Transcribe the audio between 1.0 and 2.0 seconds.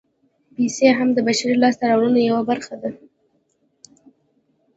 د بشري لاسته